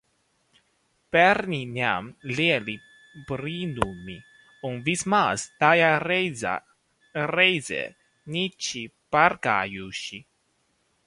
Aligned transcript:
Bērniņam 1.15 2.07
lieli 2.39 2.73
brīnumi, 3.27 4.15
un 4.71 4.81
vismaz 4.89 5.45
tajā 5.65 5.91
reizē 6.07 7.85
niķi 8.37 8.83
pārgājuši. 9.17 10.25